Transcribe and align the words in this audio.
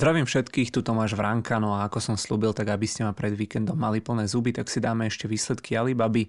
Zdravím 0.00 0.24
všetkých, 0.24 0.72
tu 0.72 0.80
Tomáš 0.80 1.12
Vranka, 1.12 1.60
no 1.60 1.76
a 1.76 1.84
ako 1.84 2.00
som 2.00 2.16
slúbil, 2.16 2.56
tak 2.56 2.72
aby 2.72 2.88
ste 2.88 3.04
ma 3.04 3.12
pred 3.12 3.36
víkendom 3.36 3.76
mali 3.76 4.00
plné 4.00 4.24
zuby, 4.24 4.48
tak 4.48 4.72
si 4.72 4.80
dáme 4.80 5.04
ešte 5.04 5.28
výsledky 5.28 5.76
Alibaby. 5.76 6.24
E, 6.24 6.28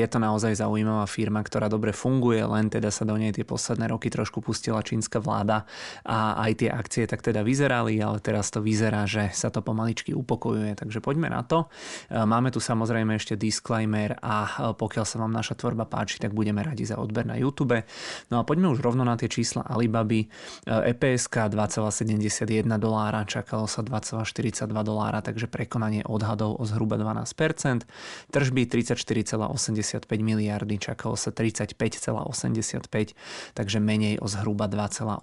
je 0.00 0.06
to 0.08 0.16
naozaj 0.16 0.56
zaujímavá 0.56 1.04
firma, 1.04 1.44
ktorá 1.44 1.68
dobre 1.68 1.92
funguje, 1.92 2.40
len 2.40 2.72
teda 2.72 2.88
sa 2.88 3.04
do 3.04 3.12
nej 3.20 3.28
tie 3.36 3.44
posledné 3.44 3.92
roky 3.92 4.08
trošku 4.08 4.40
pustila 4.40 4.80
čínska 4.80 5.20
vláda 5.20 5.68
a 6.00 6.48
aj 6.48 6.64
tie 6.64 6.72
akcie 6.72 7.04
tak 7.04 7.20
teda 7.20 7.44
vyzerali, 7.44 8.00
ale 8.00 8.24
teraz 8.24 8.48
to 8.48 8.64
vyzerá, 8.64 9.04
že 9.04 9.28
sa 9.36 9.52
to 9.52 9.60
pomaličky 9.60 10.16
upokojuje, 10.16 10.72
takže 10.72 11.04
poďme 11.04 11.28
na 11.28 11.44
to. 11.44 11.68
E, 12.08 12.24
máme 12.24 12.56
tu 12.56 12.56
samozrejme 12.56 13.20
ešte 13.20 13.36
disclaimer 13.36 14.16
a 14.24 14.48
e, 14.48 14.80
pokiaľ 14.80 15.04
sa 15.04 15.20
vám 15.20 15.28
naša 15.28 15.60
tvorba 15.60 15.84
páči, 15.84 16.24
tak 16.24 16.32
budeme 16.32 16.64
radi 16.64 16.88
za 16.88 16.96
odber 16.96 17.28
na 17.28 17.36
YouTube. 17.36 17.84
No 18.32 18.40
a 18.40 18.48
poďme 18.48 18.72
už 18.72 18.80
rovno 18.80 19.04
na 19.04 19.20
tie 19.20 19.28
čísla 19.28 19.60
Alibaby. 19.68 20.24
EPSK 20.64 21.52
2,71 21.52 22.64
dolára, 22.80 22.93
čakalo 23.26 23.66
sa 23.66 23.82
2,42 23.82 24.70
dolára, 24.84 25.20
takže 25.20 25.50
prekonanie 25.50 26.06
odhadov 26.06 26.60
o 26.60 26.64
zhruba 26.64 26.96
12%. 26.96 27.84
Tržby 28.30 28.62
34,85 28.70 30.06
miliardy, 30.22 30.78
čakalo 30.78 31.18
sa 31.18 31.34
35,85, 31.34 33.14
takže 33.52 33.78
menej 33.82 34.22
o 34.22 34.26
zhruba 34.30 34.70
2,8%. 34.70 35.18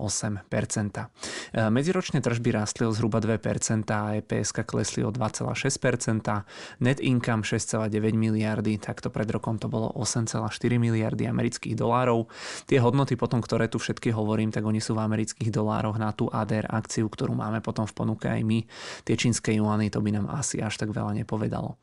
E, 0.51 1.69
medziročne 1.71 2.19
tržby 2.19 2.49
rastli 2.51 2.83
o 2.85 2.91
zhruba 2.91 3.23
2% 3.23 3.87
a 3.91 4.19
EPS 4.19 4.51
klesli 4.65 5.07
o 5.07 5.11
2,6%. 5.13 6.43
Net 6.83 6.99
income 6.99 7.43
6,9 7.47 7.89
miliardy, 8.17 8.77
takto 8.77 9.07
pred 9.07 9.29
rokom 9.31 9.55
to 9.61 9.71
bolo 9.71 9.93
8,4 9.95 10.49
miliardy 10.75 11.25
amerických 11.29 11.77
dolárov. 11.77 12.27
Tie 12.67 12.81
hodnoty 12.81 13.15
potom, 13.15 13.39
ktoré 13.39 13.71
tu 13.71 13.79
všetky 13.79 14.11
hovorím, 14.11 14.51
tak 14.51 14.65
oni 14.67 14.83
sú 14.83 14.97
v 14.97 15.05
amerických 15.05 15.53
dolároch 15.53 15.95
na 16.01 16.11
tú 16.11 16.27
ADR 16.27 16.67
akciu, 16.67 17.07
ktorú 17.07 17.37
máme 17.37 17.60
potom 17.61 17.85
v 17.85 17.93
ponuke 17.93 18.27
aj 18.27 18.41
my. 18.41 18.65
Tie 19.05 19.15
čínske 19.15 19.53
juany 19.53 19.93
to 19.93 20.01
by 20.01 20.17
nám 20.17 20.27
asi 20.27 20.57
až 20.59 20.81
tak 20.81 20.89
veľa 20.89 21.13
nepovedalo. 21.21 21.77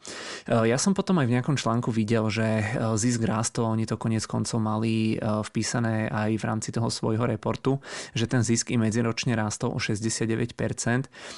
E, 0.47 0.69
ja 0.69 0.77
som 0.77 0.93
potom 0.93 1.23
aj 1.23 1.27
v 1.31 1.35
nejakom 1.39 1.55
článku 1.55 1.95
videl, 1.95 2.27
že 2.29 2.63
e, 2.63 2.65
zisk 2.99 3.23
rástol, 3.23 3.71
oni 3.71 3.87
to 3.87 3.95
konec 3.95 4.27
koncov 4.27 4.59
mali 4.59 5.15
e, 5.15 5.23
vpísané 5.23 6.11
aj 6.11 6.31
v 6.35 6.45
rámci 6.45 6.75
toho 6.75 6.91
svojho 6.91 7.25
reportu, 7.25 7.79
že 8.13 8.27
ten 8.27 8.43
zisk 8.43 8.75
i 8.75 8.77
medziročne 8.77 9.39
rástol 9.39 9.71
o 9.71 9.79
69% 9.79 10.51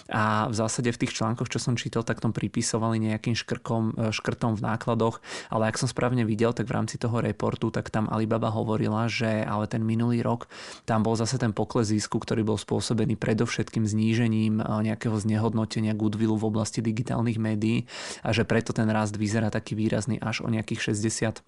a 0.08 0.48
v 0.48 0.54
zásade 0.56 0.88
v 0.90 1.00
tých 1.04 1.12
článkoch, 1.20 1.52
čo 1.52 1.60
som 1.60 1.76
čítal, 1.76 2.02
tak 2.02 2.24
tom 2.24 2.32
pripisovali 2.32 2.96
nejakým 3.12 3.36
škrkom, 3.36 4.12
škrtom 4.14 4.56
v 4.56 4.64
nákladoch, 4.64 5.20
ale 5.52 5.68
ak 5.68 5.76
som 5.76 5.88
správne 5.90 6.24
videl, 6.24 6.56
tak 6.56 6.70
v 6.70 6.76
rámci 6.80 6.96
toho 6.96 7.20
reportu, 7.20 7.68
tak 7.68 7.92
tam 7.92 8.06
Alibaba 8.08 8.48
hovorila, 8.48 9.10
že 9.10 9.42
ale 9.44 9.66
ten 9.66 9.82
minulý 9.84 10.22
rok 10.22 10.46
tam 10.86 11.02
bol 11.02 11.18
zase 11.18 11.36
ten 11.36 11.50
pokles 11.50 11.90
zisku, 11.90 12.22
ktorý 12.22 12.46
bol 12.46 12.56
spôsobený 12.56 13.18
predovšetkým 13.18 13.84
znížením 13.84 14.29
znížením 14.30 14.62
nejakého 14.62 15.18
znehodnotenia 15.18 15.98
goodwillu 15.98 16.38
v 16.38 16.48
oblasti 16.54 16.78
digitálnych 16.78 17.42
médií 17.42 17.90
a 18.22 18.30
že 18.30 18.46
preto 18.46 18.70
ten 18.70 18.86
rast 18.86 19.18
vyzerá 19.18 19.50
taký 19.50 19.74
výrazný 19.74 20.22
až 20.22 20.46
o 20.46 20.48
nejakých 20.48 20.94
60 20.94 21.42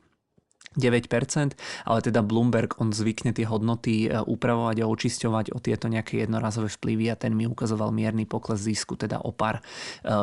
9%, 0.74 1.52
ale 1.84 1.98
teda 2.00 2.24
Bloomberg 2.24 2.80
on 2.80 2.90
zvykne 2.92 3.36
tie 3.36 3.44
hodnoty 3.44 4.08
e, 4.08 4.20
upravovať 4.24 4.76
a 4.80 4.88
očisťovať 4.88 5.46
o 5.52 5.58
tieto 5.60 5.92
nejaké 5.92 6.24
jednorazové 6.24 6.72
vplyvy 6.72 7.12
a 7.12 7.16
ten 7.16 7.36
mi 7.36 7.44
ukazoval 7.44 7.92
mierny 7.92 8.24
pokles 8.24 8.64
zisku, 8.64 8.96
teda 8.96 9.20
o 9.20 9.36
pár 9.36 9.60
e, 9.60 9.62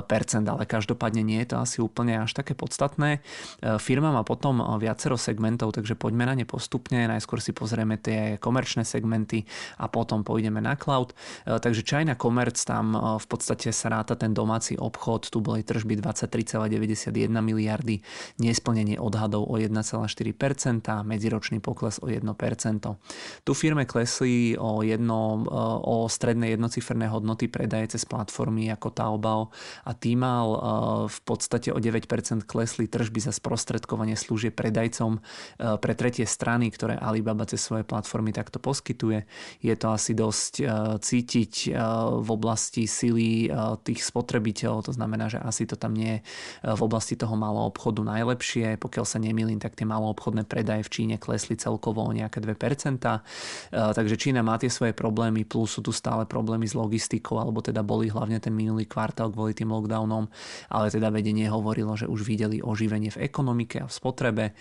percent, 0.10 0.46
ale 0.50 0.66
každopádne 0.66 1.22
nie 1.22 1.40
je 1.46 1.54
to 1.54 1.58
asi 1.62 1.78
úplne 1.80 2.18
až 2.18 2.34
také 2.34 2.58
podstatné. 2.58 3.20
E, 3.62 3.78
firma 3.78 4.10
má 4.10 4.26
potom 4.26 4.62
viacero 4.82 5.16
segmentov, 5.20 5.78
takže 5.78 5.94
poďme 5.94 6.26
na 6.26 6.34
ne 6.34 6.46
postupne. 6.50 7.06
Najskôr 7.06 7.38
si 7.44 7.54
pozrieme 7.54 8.02
tie 8.02 8.42
komerčné 8.42 8.88
segmenty 8.88 9.46
a 9.78 9.86
potom 9.86 10.26
pôjdeme 10.26 10.62
na 10.62 10.74
cloud. 10.74 11.14
Takže 11.46 11.86
China 11.86 12.14
Commerce 12.16 12.66
tam 12.66 12.94
v 12.96 13.26
podstate 13.28 13.70
sa 13.70 13.92
ráta 13.92 14.16
ten 14.16 14.34
domáci 14.34 14.80
obchod, 14.80 15.30
tu 15.30 15.44
boli 15.44 15.62
tržby 15.64 16.00
23,91 16.02 17.30
miliardy, 17.30 18.02
nesplnenie 18.40 18.98
odhadov 18.98 19.48
o 19.48 19.56
1,4 19.60 20.39
medziročný 21.04 21.60
pokles 21.60 22.00
o 22.00 22.08
1%. 22.08 22.24
Tu 23.44 23.52
firme 23.54 23.84
klesli 23.84 24.56
o, 24.56 24.80
jedno, 24.82 25.44
o 25.84 26.08
stredné 26.08 26.56
jednociferné 26.56 27.12
hodnoty 27.12 27.52
predaje 27.52 28.00
cez 28.00 28.08
platformy 28.08 28.72
ako 28.72 28.88
Taobao 28.90 29.52
a 29.84 29.92
Tmall 29.92 30.50
v 31.12 31.20
podstate 31.28 31.76
o 31.76 31.78
9% 31.78 32.48
klesli 32.48 32.88
tržby 32.88 33.20
za 33.20 33.36
sprostredkovanie 33.36 34.16
služieb 34.16 34.56
predajcom 34.56 35.20
pre 35.58 35.94
tretie 35.94 36.24
strany, 36.24 36.72
ktoré 36.72 36.96
Alibaba 36.96 37.44
cez 37.44 37.60
svoje 37.60 37.84
platformy 37.84 38.32
takto 38.32 38.58
poskytuje. 38.64 39.28
Je 39.60 39.76
to 39.76 39.92
asi 39.92 40.16
dosť 40.16 40.54
cítiť 41.04 41.76
v 42.24 42.30
oblasti 42.30 42.88
sily 42.88 43.52
tých 43.84 44.02
spotrebiteľov, 44.06 44.90
to 44.90 44.94
znamená, 44.96 45.28
že 45.28 45.42
asi 45.42 45.68
to 45.68 45.76
tam 45.76 45.94
nie 45.94 46.22
je 46.64 46.76
v 46.76 46.82
oblasti 46.82 47.20
toho 47.20 47.36
malého 47.36 47.68
obchodu 47.68 48.02
najlepšie. 48.06 48.78
Pokiaľ 48.80 49.06
sa 49.06 49.20
nemýlim, 49.20 49.60
tak 49.60 49.76
tie 49.76 49.84
malé 49.84 50.08
obchodné 50.30 50.46
predaje 50.46 50.86
v 50.86 50.94
Číne 50.94 51.16
klesli 51.18 51.58
celkovo 51.58 52.06
o 52.06 52.14
nejaké 52.14 52.38
2%. 52.38 53.02
E, 53.02 53.20
takže 53.74 54.14
Čína 54.14 54.46
má 54.46 54.62
tie 54.62 54.70
svoje 54.70 54.94
problémy, 54.94 55.42
plus 55.42 55.74
sú 55.74 55.82
tu 55.82 55.90
stále 55.90 56.30
problémy 56.30 56.70
s 56.70 56.78
logistikou, 56.78 57.42
alebo 57.42 57.66
teda 57.66 57.82
boli 57.82 58.14
hlavne 58.14 58.38
ten 58.38 58.54
minulý 58.54 58.86
kvartál 58.86 59.34
kvôli 59.34 59.58
tým 59.58 59.74
lockdownom, 59.74 60.30
ale 60.70 60.94
teda 60.94 61.10
vedenie 61.10 61.50
hovorilo, 61.50 61.98
že 61.98 62.06
už 62.06 62.22
videli 62.30 62.62
oživenie 62.62 63.10
v 63.10 63.26
ekonomike 63.26 63.82
a 63.82 63.90
v 63.90 63.94
spotrebe. 63.94 64.46
E, 64.46 64.54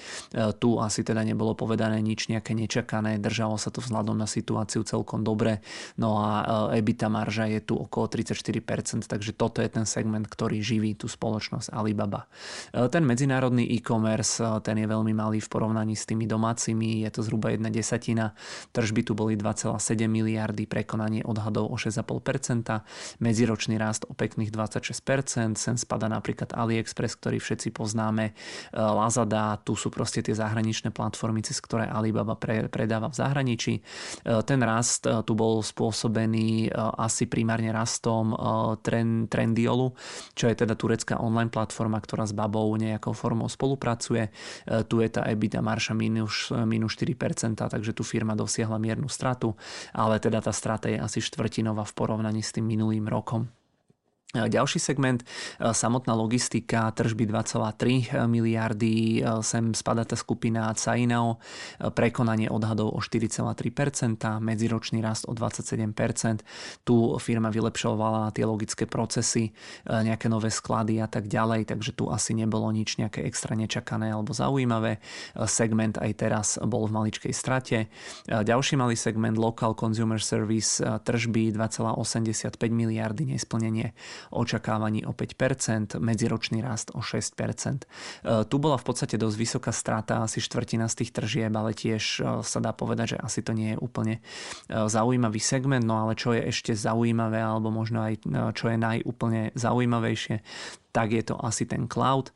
tu 0.56 0.80
asi 0.80 1.04
teda 1.04 1.20
nebolo 1.20 1.52
povedané 1.52 2.00
nič 2.00 2.32
nejaké 2.32 2.56
nečakané, 2.56 3.20
držalo 3.20 3.60
sa 3.60 3.68
to 3.68 3.84
vzhľadom 3.84 4.16
na 4.16 4.24
situáciu 4.24 4.88
celkom 4.88 5.20
dobre. 5.20 5.60
No 6.00 6.16
a 6.24 6.30
e, 6.72 6.80
EBITDA 6.80 7.12
marža 7.12 7.44
je 7.44 7.60
tu 7.60 7.76
okolo 7.76 8.08
34%, 8.08 9.04
takže 9.04 9.36
toto 9.36 9.60
je 9.60 9.68
ten 9.68 9.84
segment, 9.84 10.24
ktorý 10.24 10.64
živí 10.64 10.96
tú 10.96 11.12
spoločnosť 11.12 11.76
Alibaba. 11.76 12.24
Ten 12.72 13.04
medzinárodný 13.04 13.66
e-commerce, 13.76 14.40
ten 14.62 14.78
je 14.78 14.86
veľmi 14.86 15.12
malý 15.18 15.42
v 15.42 15.48
porovnaní 15.58 15.98
s 15.98 16.06
tými 16.06 16.30
domácimi 16.30 17.02
je 17.02 17.10
to 17.10 17.26
zhruba 17.26 17.50
jedna 17.50 17.66
desatina. 17.66 18.38
Tržby 18.70 19.02
tu 19.02 19.18
boli 19.18 19.34
2,7 19.34 19.74
miliardy, 20.06 20.70
prekonanie 20.70 21.26
odhadov 21.26 21.66
o 21.66 21.74
6,5%, 21.74 23.18
medziročný 23.18 23.74
rast 23.74 24.06
o 24.06 24.14
pekných 24.14 24.54
26%, 24.54 25.58
sem 25.58 25.74
spada 25.74 26.06
napríklad 26.06 26.54
AliExpress, 26.54 27.18
ktorý 27.18 27.42
všetci 27.42 27.74
poznáme, 27.74 28.30
e, 28.30 28.32
Lazada, 28.78 29.58
tu 29.66 29.74
sú 29.74 29.90
proste 29.90 30.22
tie 30.22 30.38
zahraničné 30.38 30.94
platformy, 30.94 31.42
cez 31.42 31.58
ktoré 31.58 31.90
Alibaba 31.90 32.38
pre, 32.38 32.70
predáva 32.70 33.10
v 33.10 33.18
zahraničí. 33.18 33.74
E, 33.74 33.82
ten 34.46 34.62
rast 34.62 35.10
e, 35.10 35.26
tu 35.26 35.34
bol 35.34 35.58
spôsobený 35.58 36.70
asi 36.78 37.26
primárne 37.26 37.72
rastom 37.74 38.30
trend, 38.84 39.26
Trendiolu, 39.32 39.96
čo 40.36 40.46
je 40.46 40.54
teda 40.54 40.76
turecká 40.78 41.18
online 41.18 41.50
platforma, 41.50 41.98
ktorá 41.98 42.28
s 42.28 42.36
Babou 42.36 42.70
nejakou 42.76 43.16
formou 43.16 43.48
spolupracuje. 43.48 44.28
Tu 44.86 44.96
je 45.00 45.08
tá 45.08 45.24
EBITDA 45.24 45.47
marša 45.56 45.96
minus, 45.96 46.52
minus 46.68 46.92
4%, 47.00 47.56
takže 47.56 47.96
tu 47.96 48.04
firma 48.04 48.36
dosiahla 48.36 48.76
miernu 48.76 49.08
stratu, 49.08 49.56
ale 49.96 50.20
teda 50.20 50.44
tá 50.44 50.52
strata 50.52 50.92
je 50.92 51.00
asi 51.00 51.24
štvrtinová 51.24 51.88
v 51.88 51.96
porovnaní 51.96 52.44
s 52.44 52.52
tým 52.52 52.68
minulým 52.68 53.08
rokom. 53.08 53.48
Ďalší 54.28 54.76
segment, 54.76 55.24
e, 55.24 55.72
samotná 55.72 56.12
logistika, 56.12 56.92
tržby 56.92 57.32
2,3 57.32 58.12
miliardy, 58.28 59.24
e, 59.24 59.40
sem 59.40 59.72
spadá 59.72 60.04
tá 60.04 60.20
skupina 60.20 60.68
Cainao, 60.76 61.40
e, 61.80 61.88
prekonanie 61.88 62.52
odhadov 62.52 62.92
o 62.92 63.00
4,3%, 63.00 64.36
medziročný 64.36 65.00
rast 65.00 65.24
o 65.24 65.32
27%. 65.32 66.44
Tu 66.84 67.16
firma 67.24 67.48
vylepšovala 67.48 68.36
tie 68.36 68.44
logické 68.44 68.84
procesy, 68.84 69.48
nejaké 69.88 70.28
nové 70.28 70.52
sklady 70.52 71.00
a 71.00 71.08
tak 71.08 71.24
ďalej, 71.24 71.72
takže 71.72 71.96
tu 71.96 72.12
asi 72.12 72.36
nebolo 72.36 72.68
nič 72.68 73.00
nejaké 73.00 73.24
extra 73.24 73.56
nečakané 73.56 74.12
alebo 74.12 74.36
zaujímavé. 74.36 75.00
Segment 75.48 75.96
aj 75.96 76.12
teraz 76.20 76.46
bol 76.60 76.84
v 76.84 76.92
maličkej 76.92 77.32
strate. 77.32 77.88
Ďalší 78.28 78.76
malý 78.76 78.96
segment 78.96 79.40
Local 79.40 79.72
Consumer 79.72 80.20
Service, 80.20 80.84
tržby 80.84 81.56
2,85 81.56 82.52
miliardy, 82.68 83.24
nesplnenie 83.32 83.96
očakávaní 84.30 85.04
o 85.06 85.12
5%, 85.12 85.98
medziročný 85.98 86.62
rast 86.62 86.90
o 86.94 87.00
6%. 87.00 87.84
E, 87.84 87.86
tu 88.46 88.56
bola 88.58 88.76
v 88.76 88.84
podstate 88.84 89.16
dosť 89.20 89.36
vysoká 89.36 89.72
strata, 89.72 90.24
asi 90.24 90.42
štvrtina 90.42 90.86
z 90.90 91.04
tých 91.04 91.10
tržieb, 91.14 91.52
ale 91.54 91.74
tiež 91.74 92.02
e, 92.02 92.22
sa 92.42 92.58
dá 92.58 92.72
povedať, 92.72 93.14
že 93.14 93.18
asi 93.18 93.40
to 93.42 93.52
nie 93.54 93.74
je 93.74 93.78
úplne 93.78 94.18
e, 94.18 94.20
zaujímavý 94.88 95.40
segment, 95.42 95.84
no 95.84 96.02
ale 96.06 96.18
čo 96.18 96.34
je 96.34 96.42
ešte 96.46 96.74
zaujímavé, 96.74 97.38
alebo 97.40 97.70
možno 97.70 98.04
aj 98.04 98.20
čo 98.54 98.70
je 98.70 98.78
najúplne 98.78 99.54
zaujímavejšie, 99.54 100.40
tak 100.92 101.12
je 101.12 101.22
to 101.22 101.36
asi 101.44 101.68
ten 101.68 101.86
cloud. 101.86 102.32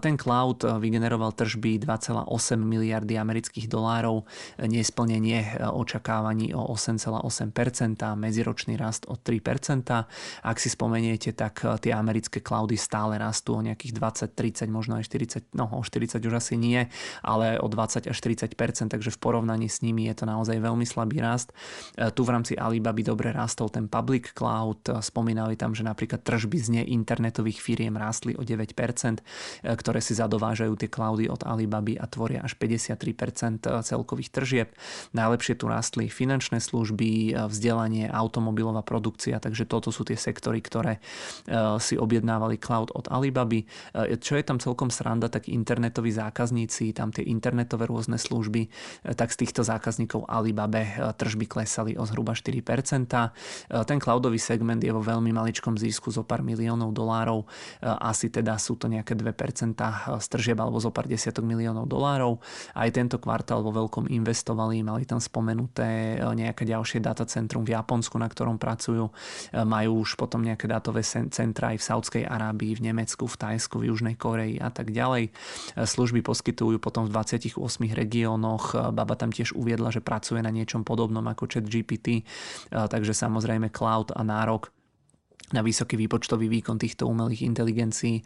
Ten 0.00 0.16
cloud 0.16 0.64
vygeneroval 0.64 1.34
tržby 1.34 1.82
2,8 1.82 2.24
miliardy 2.56 3.18
amerických 3.18 3.66
dolárov, 3.66 4.24
nesplnenie 4.62 5.58
očakávaní 5.68 6.54
o 6.54 6.62
8,8%, 6.72 7.98
medziročný 8.16 8.78
rast 8.78 9.04
o 9.10 9.18
3%. 9.18 10.06
Ak 10.42 10.56
si 10.62 10.68
spomeniete, 10.70 11.34
tak 11.34 11.62
tie 11.82 11.92
americké 11.92 12.40
cloudy 12.40 12.78
stále 12.78 13.18
rastú 13.18 13.58
o 13.58 13.64
nejakých 13.64 13.92
20, 13.98 14.34
30, 14.34 14.70
možno 14.70 14.96
aj 14.96 15.10
40, 15.10 15.58
no 15.58 15.68
o 15.74 15.82
40 15.82 16.22
už 16.22 16.34
asi 16.38 16.54
nie, 16.56 16.86
ale 17.20 17.58
o 17.58 17.66
20 17.66 18.08
až 18.08 18.18
30%, 18.18 18.54
takže 18.88 19.10
v 19.10 19.18
porovnaní 19.18 19.66
s 19.68 19.82
nimi 19.82 20.06
je 20.08 20.22
to 20.22 20.24
naozaj 20.24 20.56
veľmi 20.56 20.86
slabý 20.86 21.20
rast. 21.20 21.52
Tu 21.96 22.20
v 22.22 22.30
rámci 22.30 22.54
Alibaby 22.54 23.02
dobre 23.02 23.34
rastol 23.34 23.68
ten 23.68 23.90
public 23.90 24.32
cloud, 24.32 24.80
spomínali 25.02 25.58
tam, 25.58 25.74
že 25.74 25.82
napríklad 25.82 26.22
tržby 26.22 26.58
z 26.58 26.68
neinternetových 26.82 27.60
firiem 27.60 27.87
rástli 27.94 28.34
o 28.34 28.42
9%, 28.42 29.22
ktoré 29.64 30.00
si 30.02 30.12
zadovážajú 30.18 30.74
tie 30.74 30.90
cloudy 30.90 31.30
od 31.30 31.46
Alibaby 31.46 31.96
a 31.96 32.04
tvoria 32.10 32.42
až 32.42 32.58
53% 32.58 33.70
celkových 33.86 34.34
tržieb. 34.34 34.68
Najlepšie 35.14 35.54
tu 35.56 35.70
rastli 35.70 36.10
finančné 36.10 36.58
služby, 36.58 37.38
vzdelanie, 37.48 38.10
automobilová 38.10 38.82
produkcia, 38.82 39.38
takže 39.38 39.64
toto 39.64 39.94
sú 39.94 40.02
tie 40.02 40.18
sektory, 40.18 40.58
ktoré 40.58 40.98
si 41.78 41.94
objednávali 41.94 42.58
cloud 42.58 42.90
od 42.92 43.06
Alibaby. 43.08 43.64
Čo 44.18 44.34
je 44.34 44.44
tam 44.44 44.58
celkom 44.58 44.90
sranda, 44.90 45.30
tak 45.30 45.46
internetoví 45.46 46.10
zákazníci, 46.10 46.90
tam 46.96 47.14
tie 47.14 47.22
internetové 47.22 47.86
rôzne 47.86 48.18
služby, 48.18 48.66
tak 49.14 49.30
z 49.30 49.46
týchto 49.46 49.62
zákazníkov 49.62 50.26
Alibabe 50.26 51.14
tržby 51.14 51.46
klesali 51.46 51.94
o 51.94 52.02
zhruba 52.02 52.34
4%. 52.34 52.64
Ten 53.86 53.98
cloudový 54.00 54.40
segment 54.40 54.80
je 54.82 54.90
vo 54.90 55.04
veľmi 55.04 55.30
maličkom 55.30 55.76
zisku 55.76 56.10
zo 56.10 56.24
pár 56.24 56.40
miliónov 56.40 56.90
dolárov. 56.96 57.44
Asi 57.82 58.32
teda 58.32 58.58
sú 58.58 58.74
to 58.74 58.90
nejaké 58.90 59.14
2% 59.14 59.78
z 60.18 60.26
tržieb 60.26 60.58
alebo 60.58 60.82
zo 60.82 60.90
pár 60.90 61.06
desiatok 61.06 61.46
miliónov 61.46 61.86
dolárov. 61.86 62.42
Aj 62.74 62.90
tento 62.90 63.22
kvartál 63.22 63.62
vo 63.62 63.70
veľkom 63.70 64.10
investovali, 64.10 64.82
mali 64.82 65.06
tam 65.06 65.22
spomenuté 65.22 66.18
nejaké 66.20 66.66
ďalšie 66.66 66.98
datacentrum 66.98 67.62
v 67.62 67.78
Japonsku, 67.78 68.18
na 68.18 68.26
ktorom 68.26 68.58
pracujú. 68.58 69.10
Majú 69.54 69.90
už 70.02 70.18
potom 70.18 70.42
nejaké 70.42 70.66
dátové 70.66 71.06
centra 71.06 71.74
aj 71.74 71.78
v 71.78 71.86
Saudskej 71.86 72.24
Arábii, 72.26 72.78
v 72.78 72.90
Nemecku, 72.90 73.30
v 73.30 73.36
Tajsku, 73.38 73.78
v 73.78 73.94
Južnej 73.94 74.18
Koreji 74.18 74.58
a 74.58 74.74
tak 74.74 74.90
ďalej. 74.90 75.30
Služby 75.78 76.22
poskytujú 76.26 76.82
potom 76.82 77.06
v 77.06 77.14
28 77.14 77.58
regiónoch. 77.94 78.74
Baba 78.90 79.14
tam 79.14 79.30
tiež 79.30 79.54
uviedla, 79.54 79.94
že 79.94 80.02
pracuje 80.02 80.42
na 80.42 80.50
niečom 80.50 80.82
podobnom 80.82 81.22
ako 81.26 81.46
chat 81.46 81.66
GPT, 81.66 82.26
takže 82.70 83.14
samozrejme 83.14 83.70
cloud 83.70 84.10
a 84.14 84.22
nárok 84.26 84.74
na 85.52 85.64
vysoký 85.64 85.96
výpočtový 85.96 86.48
výkon 86.48 86.76
týchto 86.76 87.08
umelých 87.08 87.48
inteligencií 87.48 88.20
e, 88.20 88.22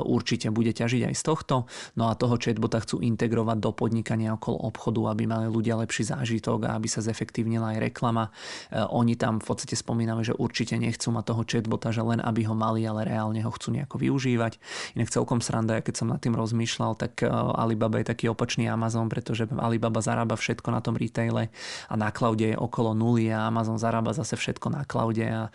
určite 0.00 0.48
bude 0.48 0.72
ťažiť 0.72 1.12
aj 1.12 1.14
z 1.14 1.22
tohto. 1.22 1.56
No 1.98 2.08
a 2.08 2.16
toho 2.16 2.40
chatbota 2.40 2.80
chcú 2.80 3.04
integrovať 3.04 3.58
do 3.60 3.70
podnikania 3.76 4.32
okolo 4.36 4.64
obchodu, 4.64 5.12
aby 5.12 5.28
mali 5.28 5.46
ľudia 5.52 5.76
lepší 5.76 6.08
zážitok 6.08 6.68
a 6.68 6.76
aby 6.80 6.88
sa 6.88 7.04
zefektívnila 7.04 7.76
aj 7.76 7.92
reklama. 7.92 8.32
E, 8.72 8.80
oni 8.80 9.18
tam 9.20 9.40
v 9.40 9.46
podstate 9.52 9.76
spomínali, 9.76 10.24
že 10.24 10.32
určite 10.32 10.80
nechcú 10.80 11.12
mať 11.12 11.24
toho 11.34 11.42
chatbota, 11.44 11.92
že 11.92 12.00
len 12.00 12.20
aby 12.24 12.48
ho 12.48 12.56
mali, 12.56 12.88
ale 12.88 13.04
reálne 13.04 13.44
ho 13.44 13.52
chcú 13.52 13.76
nejako 13.76 14.00
využívať. 14.00 14.56
Inak 14.96 15.12
celkom 15.12 15.44
sranda, 15.44 15.84
keď 15.84 15.94
som 16.00 16.08
nad 16.08 16.20
tým 16.20 16.32
rozmýšľal, 16.32 16.96
tak 16.96 17.20
e, 17.20 17.28
Alibaba 17.30 18.00
je 18.00 18.08
taký 18.08 18.32
opačný 18.32 18.72
Amazon, 18.72 19.12
pretože 19.12 19.44
Alibaba 19.52 20.00
zarába 20.00 20.40
všetko 20.40 20.72
na 20.72 20.80
tom 20.80 20.96
retaile 20.96 21.52
a 21.92 21.94
na 22.00 22.08
cloude 22.08 22.54
je 22.54 22.56
okolo 22.56 22.96
nuly 22.96 23.28
a 23.28 23.52
Amazon 23.52 23.76
zarába 23.76 24.16
zase 24.16 24.38
všetko 24.38 24.72
na 24.72 24.82
cloude 24.88 25.20
a 25.20 25.52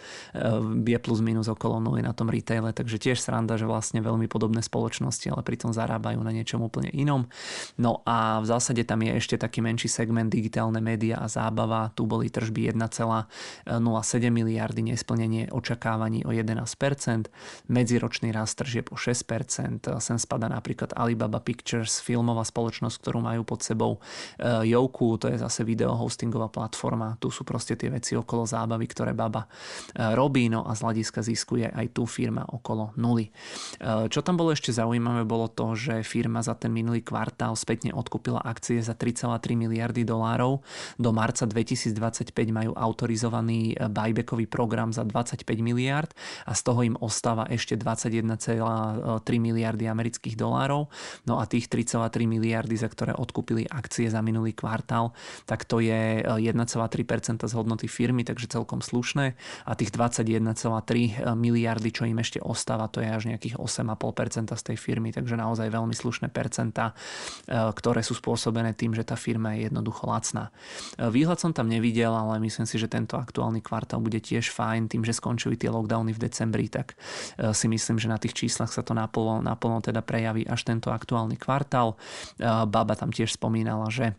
je 0.86 0.99
plus 1.02 1.24
minus 1.24 1.48
okolo 1.50 1.80
nuly 1.80 2.04
na 2.04 2.14
tom 2.14 2.30
retaile, 2.30 2.76
takže 2.76 3.00
tiež 3.00 3.18
sranda, 3.18 3.56
že 3.56 3.66
vlastne 3.66 4.04
veľmi 4.04 4.28
podobné 4.30 4.62
spoločnosti, 4.62 5.32
ale 5.32 5.42
pritom 5.42 5.72
zarábajú 5.74 6.20
na 6.22 6.36
niečom 6.36 6.60
úplne 6.62 6.92
inom. 6.92 7.26
No 7.80 8.04
a 8.04 8.44
v 8.44 8.46
zásade 8.46 8.84
tam 8.84 9.02
je 9.02 9.16
ešte 9.16 9.40
taký 9.40 9.64
menší 9.64 9.88
segment 9.88 10.30
digitálne 10.30 10.84
média 10.84 11.18
a 11.18 11.32
zábava. 11.32 11.90
Tu 11.96 12.04
boli 12.04 12.28
tržby 12.30 12.76
1,07 12.76 13.68
miliardy, 14.30 14.82
nesplnenie 14.84 15.50
očakávaní 15.50 16.28
o 16.28 16.36
11%, 16.36 17.32
medziročný 17.72 18.36
rast 18.36 18.60
tržieb 18.60 18.92
o 18.92 19.00
6%, 19.00 19.88
sem 20.04 20.18
spada 20.20 20.52
napríklad 20.52 20.92
Alibaba 20.94 21.40
Pictures, 21.40 22.04
filmová 22.04 22.44
spoločnosť, 22.44 22.96
ktorú 23.00 23.24
majú 23.24 23.48
pod 23.48 23.64
sebou 23.64 24.04
Jouku, 24.42 25.16
to 25.18 25.32
je 25.32 25.40
zase 25.40 25.64
video 25.64 25.96
hostingová 25.96 26.52
platforma, 26.52 27.16
tu 27.22 27.32
sú 27.32 27.48
proste 27.48 27.80
tie 27.80 27.88
veci 27.88 28.18
okolo 28.18 28.44
zábavy, 28.44 28.86
ktoré 28.90 29.16
Baba 29.16 29.48
robí, 29.96 30.50
no 30.52 30.68
a 30.68 30.76
z 30.76 30.82
hľadiska 30.90 31.22
zisku 31.22 31.62
je 31.62 31.70
aj 31.70 31.94
tu 31.94 32.10
firma 32.10 32.42
okolo 32.50 32.92
nuly. 32.98 33.30
E, 33.30 33.32
čo 34.10 34.26
tam 34.26 34.42
bolo 34.42 34.50
ešte 34.50 34.74
zaujímavé, 34.74 35.24
bolo 35.30 35.46
to, 35.46 35.78
že 35.78 36.02
firma 36.02 36.42
za 36.42 36.58
ten 36.58 36.74
minulý 36.74 37.06
kvartál 37.06 37.54
spätne 37.54 37.94
odkúpila 37.94 38.42
akcie 38.42 38.82
za 38.82 38.98
3,3 38.98 39.38
miliardy 39.54 40.02
dolárov. 40.02 40.66
Do 40.98 41.12
marca 41.14 41.46
2025 41.46 42.34
majú 42.50 42.74
autorizovaný 42.74 43.78
e, 43.78 43.86
buybackový 43.86 44.50
program 44.50 44.90
za 44.90 45.06
25 45.06 45.46
miliard 45.62 46.10
a 46.50 46.58
z 46.58 46.62
toho 46.66 46.82
im 46.82 46.96
ostáva 46.98 47.46
ešte 47.54 47.78
21,3 47.78 49.22
miliardy 49.38 49.86
amerických 49.86 50.34
dolárov. 50.34 50.90
No 51.30 51.38
a 51.38 51.46
tých 51.46 51.70
3,3 51.70 52.26
miliardy, 52.26 52.74
za 52.74 52.90
ktoré 52.90 53.14
odkúpili 53.14 53.70
akcie 53.70 54.10
za 54.10 54.26
minulý 54.26 54.58
kvartál, 54.58 55.14
tak 55.46 55.70
to 55.70 55.80
je 55.84 56.26
1,3% 56.26 56.42
e, 56.42 57.48
z 57.48 57.54
hodnoty 57.54 57.86
firmy, 57.86 58.26
takže 58.26 58.50
celkom 58.50 58.82
slušné. 58.82 59.36
A 59.68 59.72
tých 59.76 59.92
21,3 59.94 60.79
1,3 60.82 61.36
miliardy, 61.36 61.90
čo 61.92 62.08
im 62.08 62.18
ešte 62.20 62.40
ostáva, 62.40 62.88
to 62.88 63.04
je 63.04 63.10
až 63.10 63.30
nejakých 63.30 63.60
8,5% 63.60 64.56
z 64.56 64.64
tej 64.64 64.78
firmy, 64.78 65.14
takže 65.14 65.36
naozaj 65.36 65.68
veľmi 65.70 65.96
slušné 65.96 66.32
percenta, 66.32 66.94
e, 67.46 67.74
ktoré 67.76 68.02
sú 68.02 68.16
spôsobené 68.16 68.74
tým, 68.74 68.96
že 68.96 69.04
tá 69.04 69.20
firma 69.20 69.56
je 69.58 69.68
jednoducho 69.68 70.08
lacná. 70.08 70.50
E, 70.96 71.12
výhľad 71.12 71.40
som 71.40 71.52
tam 71.52 71.68
nevidel, 71.68 72.12
ale 72.12 72.40
myslím 72.42 72.66
si, 72.66 72.80
že 72.80 72.88
tento 72.88 73.20
aktuálny 73.20 73.60
kvartál 73.60 74.00
bude 74.00 74.18
tiež 74.24 74.50
fajn, 74.54 74.90
tým, 74.90 75.04
že 75.04 75.16
skončili 75.16 75.60
tie 75.60 75.70
lockdowny 75.70 76.16
v 76.16 76.22
decembri, 76.22 76.72
tak 76.72 76.96
si 77.54 77.68
myslím, 77.68 77.98
že 77.98 78.12
na 78.12 78.18
tých 78.22 78.36
číslach 78.36 78.72
sa 78.72 78.86
to 78.86 78.94
naplno, 78.94 79.42
naplno 79.42 79.82
teda 79.82 80.04
prejaví 80.04 80.46
až 80.46 80.68
tento 80.68 80.94
aktuálny 80.94 81.36
kvartál. 81.40 81.96
Baba 82.40 82.94
tam 82.96 83.10
tiež 83.10 83.36
spomínala, 83.36 83.90
že 83.90 84.16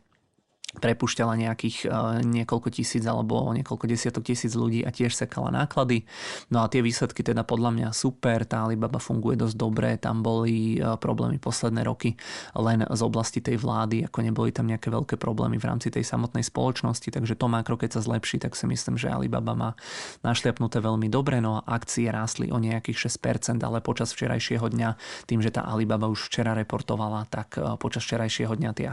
prepušťala 0.79 1.35
nejakých 1.35 1.91
uh, 1.91 2.23
niekoľko 2.23 2.71
tisíc 2.71 3.03
alebo 3.03 3.51
niekoľko 3.51 3.91
desiatok 3.91 4.23
tisíc 4.23 4.55
ľudí 4.55 4.87
a 4.87 4.95
tiež 4.95 5.11
sekala 5.19 5.51
náklady. 5.51 6.07
No 6.55 6.63
a 6.63 6.71
tie 6.71 6.79
výsledky 6.79 7.27
teda 7.27 7.43
podľa 7.43 7.75
mňa 7.75 7.89
super, 7.91 8.47
tá 8.47 8.63
Alibaba 8.63 9.03
funguje 9.03 9.35
dosť 9.35 9.57
dobre, 9.59 9.99
tam 9.99 10.23
boli 10.23 10.79
uh, 10.79 10.95
problémy 10.95 11.43
posledné 11.43 11.83
roky 11.83 12.15
len 12.55 12.87
z 12.87 13.01
oblasti 13.03 13.43
tej 13.43 13.59
vlády, 13.59 14.07
ako 14.07 14.23
neboli 14.23 14.55
tam 14.55 14.71
nejaké 14.71 14.95
veľké 14.95 15.19
problémy 15.19 15.59
v 15.59 15.67
rámci 15.67 15.91
tej 15.91 16.07
samotnej 16.07 16.47
spoločnosti, 16.47 17.11
takže 17.11 17.35
to 17.35 17.51
makro, 17.51 17.75
keď 17.75 17.99
sa 17.99 18.07
zlepší, 18.07 18.39
tak 18.39 18.55
si 18.55 18.71
myslím, 18.71 18.95
že 18.95 19.11
Alibaba 19.11 19.59
má 19.59 19.71
našliapnuté 20.23 20.79
veľmi 20.79 21.11
dobre, 21.11 21.43
no 21.43 21.67
a 21.67 21.67
akcie 21.67 22.07
rástli 22.07 22.55
o 22.55 22.63
nejakých 22.63 23.11
6%, 23.11 23.59
ale 23.59 23.83
počas 23.83 24.15
včerajšieho 24.15 24.71
dňa, 24.71 24.91
tým, 25.27 25.43
že 25.43 25.51
tá 25.51 25.67
Alibaba 25.67 26.07
už 26.07 26.31
včera 26.31 26.55
reportovala, 26.55 27.27
tak 27.27 27.59
uh, 27.59 27.75
počas 27.75 28.07
včerajšieho 28.07 28.55
dňa 28.55 28.71
tie, 28.79 28.87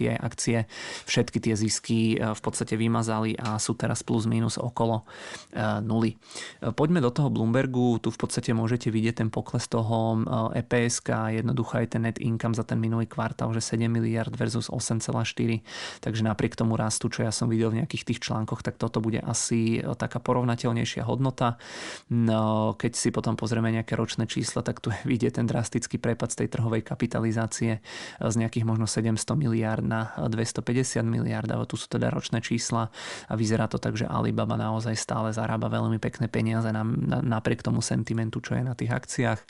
tie 0.00 0.10
akcie 0.16 0.64
všetky 1.10 1.38
tie 1.42 1.54
zisky 1.58 2.14
e, 2.14 2.30
v 2.30 2.40
podstate 2.40 2.78
vymazali 2.78 3.34
a 3.34 3.58
sú 3.58 3.74
teraz 3.74 4.06
plus 4.06 4.30
minus 4.30 4.54
okolo 4.62 5.02
e, 5.50 5.64
nuly. 5.82 6.14
E, 6.14 6.70
poďme 6.70 7.02
do 7.02 7.10
toho 7.10 7.26
Bloombergu, 7.26 7.98
tu 7.98 8.14
v 8.14 8.18
podstate 8.18 8.54
môžete 8.54 8.94
vidieť 8.94 9.26
ten 9.26 9.28
pokles 9.28 9.66
toho 9.66 10.22
EPS, 10.54 11.02
jednoducho 11.34 11.82
aj 11.82 11.86
ten 11.98 12.06
net 12.06 12.18
income 12.22 12.54
za 12.54 12.62
ten 12.62 12.78
minulý 12.78 13.10
kvartál, 13.10 13.50
že 13.50 13.74
7 13.74 13.90
miliard 13.90 14.30
versus 14.38 14.70
8,4, 14.70 15.26
takže 15.98 16.22
napriek 16.22 16.54
tomu 16.54 16.78
rastu, 16.78 17.10
čo 17.10 17.26
ja 17.26 17.34
som 17.34 17.50
videl 17.50 17.74
v 17.74 17.82
nejakých 17.82 18.14
tých 18.14 18.20
článkoch, 18.22 18.62
tak 18.62 18.78
toto 18.78 19.02
bude 19.02 19.18
asi 19.18 19.82
taká 19.98 20.22
porovnateľnejšia 20.22 21.02
hodnota. 21.02 21.58
No, 22.12 22.74
keď 22.78 22.92
si 22.94 23.08
potom 23.10 23.34
pozrieme 23.34 23.72
nejaké 23.74 23.98
ročné 23.98 24.30
čísla, 24.30 24.62
tak 24.62 24.78
tu 24.78 24.94
vidieť 25.08 25.42
ten 25.42 25.46
drastický 25.48 25.98
prepad 25.98 26.30
z 26.30 26.44
tej 26.44 26.48
trhovej 26.52 26.84
kapitalizácie 26.84 27.82
z 28.20 28.34
nejakých 28.36 28.68
možno 28.68 28.84
700 28.84 29.16
miliard 29.34 29.82
na 29.82 30.14
250 30.28 30.99
50 30.99 30.99
miliard, 31.06 31.48
ale 31.48 31.64
tu 31.64 31.78
sú 31.78 31.86
teda 31.86 32.10
ročné 32.10 32.42
čísla 32.44 32.90
a 33.26 33.32
vyzerá 33.38 33.70
to 33.70 33.78
tak, 33.78 33.96
že 33.96 34.08
Alibaba 34.08 34.58
naozaj 34.58 34.96
stále 34.98 35.30
zarába 35.30 35.70
veľmi 35.70 35.96
pekné 36.02 36.26
peniaze 36.26 36.66
napriek 37.22 37.62
tomu 37.62 37.80
sentimentu, 37.84 38.42
čo 38.42 38.58
je 38.58 38.62
na 38.64 38.74
tých 38.74 38.90
akciách. 38.90 39.40
E, 39.40 39.46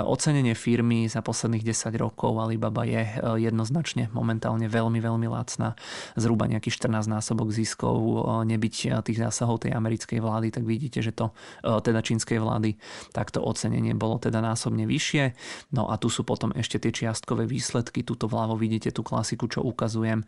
ocenenie 0.00 0.54
firmy 0.54 1.10
za 1.10 1.20
posledných 1.20 1.66
10 1.66 1.92
rokov 1.98 2.36
Alibaba 2.38 2.86
je 2.86 3.02
e, 3.02 3.10
jednoznačne 3.42 4.08
momentálne 4.12 4.70
veľmi, 4.70 4.98
veľmi 5.02 5.26
lacná. 5.26 5.74
Zhruba 6.14 6.46
nejaký 6.46 6.70
14 6.70 7.10
násobok 7.10 7.50
ziskov, 7.50 7.96
e, 7.96 8.16
nebyť 8.56 9.02
tých 9.02 9.18
zásahov 9.18 9.66
tej 9.66 9.74
americkej 9.74 10.18
vlády, 10.22 10.48
tak 10.52 10.64
vidíte, 10.64 11.00
že 11.02 11.12
to 11.12 11.32
teda 11.62 12.00
čínskej 12.02 12.38
vlády, 12.38 12.78
tak 13.10 13.32
to 13.32 13.42
ocenenie 13.42 13.92
bolo 13.96 14.20
teda 14.20 14.38
násobne 14.38 14.84
vyššie. 14.86 15.34
No 15.74 15.88
a 15.90 15.98
tu 15.98 16.12
sú 16.12 16.22
potom 16.22 16.52
ešte 16.54 16.78
tie 16.78 16.92
čiastkové 16.92 17.48
výsledky. 17.48 18.06
Tuto 18.06 18.30
vľavo 18.30 18.54
vidíte 18.54 18.92
tú 18.92 19.02
klasiku, 19.02 19.48
čo 19.50 19.64
ukazujem. 19.64 20.22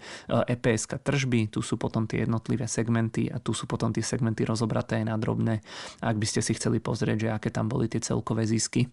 EPS 0.59 0.99
tržby, 0.99 1.55
tu 1.55 1.63
sú 1.63 1.79
potom 1.79 2.05
tie 2.05 2.27
jednotlivé 2.27 2.67
segmenty 2.67 3.31
a 3.31 3.39
tu 3.39 3.55
sú 3.55 3.71
potom 3.71 3.95
tie 3.95 4.03
segmenty 4.03 4.43
rozobraté 4.43 4.99
aj 4.99 5.07
na 5.07 5.17
drobné. 5.17 5.63
Ak 6.03 6.19
by 6.19 6.27
ste 6.27 6.43
si 6.43 6.59
chceli 6.59 6.83
pozrieť, 6.83 7.17
že 7.23 7.29
aké 7.31 7.49
tam 7.55 7.71
boli 7.71 7.87
tie 7.87 8.03
celkové 8.03 8.43
zisky, 8.45 8.91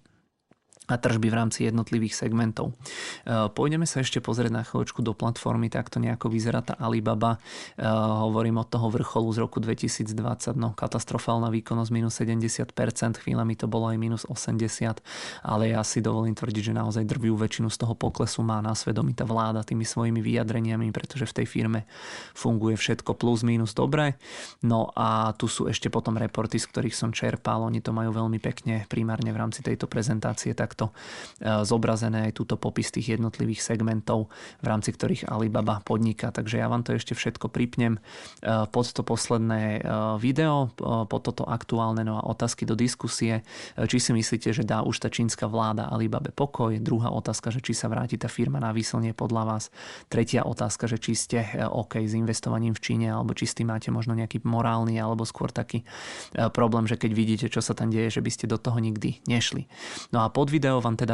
a 0.86 0.96
tržby 1.02 1.34
v 1.34 1.36
rámci 1.36 1.66
jednotlivých 1.66 2.14
segmentov. 2.14 2.78
E, 3.26 3.50
pôjdeme 3.50 3.90
sa 3.90 4.06
ešte 4.06 4.22
pozrieť 4.22 4.54
na 4.54 4.62
chvíľočku 4.62 5.02
do 5.02 5.18
platformy, 5.18 5.74
takto 5.74 5.98
nejako 5.98 6.30
vyzerá 6.30 6.62
tá 6.62 6.78
Alibaba. 6.78 7.42
E, 7.76 7.86
hovorím 8.22 8.62
od 8.62 8.70
toho 8.70 8.94
vrcholu 8.94 9.34
z 9.34 9.38
roku 9.42 9.58
2020, 9.58 10.54
no 10.54 10.78
katastrofálna 10.78 11.50
výkonnosť 11.50 11.90
minus 11.90 12.14
70%, 12.22 12.70
chvíľami 13.18 13.58
to 13.58 13.66
bolo 13.66 13.90
aj 13.90 13.98
minus 13.98 14.24
80%, 14.30 15.02
ale 15.42 15.74
ja 15.74 15.82
si 15.82 16.06
dovolím 16.06 16.38
tvrdiť, 16.38 16.70
že 16.70 16.74
naozaj 16.78 17.04
drvú 17.10 17.34
väčšinu 17.34 17.74
z 17.74 17.78
toho 17.82 17.98
poklesu 17.98 18.46
má 18.46 18.62
na 18.62 18.78
svedomí 18.78 19.18
tá 19.18 19.26
vláda 19.26 19.66
tými 19.66 19.84
svojimi 19.84 20.22
vyjadreniami, 20.22 20.94
pretože 20.94 21.26
v 21.26 21.42
tej 21.42 21.48
firme 21.50 21.90
funguje 22.38 22.78
všetko 22.78 23.18
plus 23.18 23.42
minus 23.42 23.74
dobre. 23.74 24.22
No 24.62 24.94
a 24.94 25.34
tu 25.34 25.50
sú 25.50 25.66
ešte 25.66 25.90
potom 25.90 26.22
reporty, 26.22 26.62
z 26.62 26.70
ktorých 26.70 26.94
som 26.94 27.10
čerpal, 27.10 27.66
oni 27.66 27.82
to 27.82 27.90
majú 27.90 28.14
veľmi 28.14 28.38
pekne 28.38 28.86
primárne 28.86 29.34
v 29.34 29.40
rámci 29.42 29.66
tejto 29.66 29.90
prezentácie 29.90 30.54
tak 30.54 30.75
takto 30.76 30.92
e, 31.40 31.64
zobrazené 31.64 32.28
aj 32.28 32.36
túto 32.36 32.60
popis 32.60 32.92
tých 32.92 33.16
jednotlivých 33.16 33.64
segmentov, 33.64 34.28
v 34.60 34.68
rámci 34.68 34.92
ktorých 34.92 35.32
Alibaba 35.32 35.80
podniká. 35.80 36.36
Takže 36.36 36.60
ja 36.60 36.68
vám 36.68 36.84
to 36.84 36.92
ešte 36.92 37.16
všetko 37.16 37.48
pripnem 37.48 37.96
e, 37.96 38.00
pod 38.68 38.92
to 38.92 39.08
posledné 39.08 39.80
e, 39.80 39.82
video, 40.20 40.76
pod 41.08 41.22
toto 41.24 41.48
aktuálne 41.48 42.04
no 42.04 42.20
a 42.20 42.28
otázky 42.28 42.68
do 42.68 42.76
diskusie. 42.76 43.48
Či 43.80 43.98
si 44.04 44.12
myslíte, 44.12 44.52
že 44.52 44.68
dá 44.68 44.84
už 44.84 45.00
tá 45.00 45.08
čínska 45.08 45.48
vláda 45.48 45.88
Alibabe 45.88 46.36
pokoj? 46.36 46.76
Druhá 46.84 47.16
otázka, 47.16 47.56
že 47.56 47.64
či 47.64 47.72
sa 47.72 47.88
vráti 47.88 48.20
tá 48.20 48.28
firma 48.28 48.60
na 48.60 48.76
výslnie 48.76 49.16
podľa 49.16 49.44
vás. 49.48 49.64
Tretia 50.12 50.44
otázka, 50.44 50.92
že 50.92 51.00
či 51.00 51.16
ste 51.16 51.40
OK 51.72 52.04
s 52.04 52.12
investovaním 52.18 52.76
v 52.76 52.84
Číne, 52.84 53.08
alebo 53.16 53.32
či 53.32 53.48
s 53.48 53.56
máte 53.64 53.94
možno 53.94 54.18
nejaký 54.18 54.44
morálny 54.44 55.00
alebo 55.00 55.24
skôr 55.24 55.54
taký 55.54 55.86
problém, 56.52 56.90
že 56.90 57.00
keď 57.00 57.12
vidíte, 57.14 57.48
čo 57.48 57.64
sa 57.64 57.78
tam 57.78 57.94
deje, 57.94 58.20
že 58.20 58.22
by 58.26 58.32
ste 58.34 58.46
do 58.50 58.58
toho 58.58 58.82
nikdy 58.82 59.22
nešli. 59.30 59.70
No 60.10 60.26
a 60.26 60.34
pod 60.34 60.50
video 60.50 60.65
video 60.66 60.82
vám 60.82 60.98
teda 60.98 61.14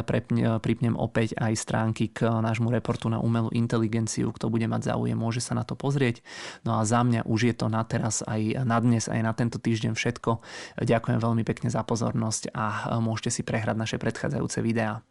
pripnem 0.64 0.96
opäť 0.96 1.36
aj 1.36 1.52
stránky 1.60 2.08
k 2.08 2.24
nášmu 2.24 2.72
reportu 2.72 3.12
na 3.12 3.20
umelú 3.20 3.52
inteligenciu. 3.52 4.32
Kto 4.32 4.48
bude 4.48 4.64
mať 4.64 4.88
záujem, 4.88 5.12
môže 5.12 5.44
sa 5.44 5.52
na 5.52 5.60
to 5.60 5.76
pozrieť. 5.76 6.24
No 6.64 6.80
a 6.80 6.88
za 6.88 7.04
mňa 7.04 7.28
už 7.28 7.52
je 7.52 7.54
to 7.60 7.68
na 7.68 7.84
teraz 7.84 8.24
aj 8.24 8.64
na 8.64 8.80
dnes, 8.80 9.12
aj 9.12 9.20
na 9.20 9.36
tento 9.36 9.60
týždeň 9.60 9.92
všetko. 9.92 10.40
Ďakujem 10.80 11.20
veľmi 11.20 11.44
pekne 11.44 11.68
za 11.68 11.84
pozornosť 11.84 12.48
a 12.56 12.96
môžete 13.04 13.28
si 13.28 13.42
prehrať 13.44 13.76
naše 13.76 14.00
predchádzajúce 14.00 14.64
videá. 14.64 15.04